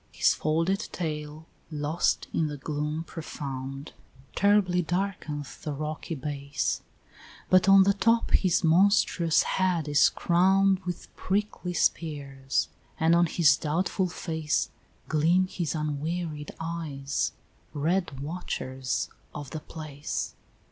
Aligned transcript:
His 0.11 0.33
folded 0.33 0.79
tail, 0.91 1.45
lost 1.69 2.25
in 2.33 2.47
the 2.47 2.57
gloom 2.57 3.03
profound, 3.03 3.93
Terribly 4.35 4.81
darkeneth 4.81 5.61
the 5.61 5.73
rocky 5.73 6.15
base; 6.15 6.81
But 7.51 7.69
on 7.69 7.83
the 7.83 7.93
top 7.93 8.31
his 8.31 8.63
monstrous 8.63 9.43
head 9.43 9.87
is 9.87 10.09
crown'd 10.09 10.79
With 10.85 11.15
prickly 11.15 11.75
spears, 11.75 12.67
and 12.99 13.13
on 13.13 13.27
his 13.27 13.55
doubtful 13.55 14.09
face 14.09 14.71
Gleam 15.07 15.45
his 15.45 15.75
unwearied 15.75 16.51
eyes, 16.59 17.33
red 17.71 18.21
watchers 18.21 19.07
of 19.35 19.51
the 19.51 19.59
place. 19.59 20.33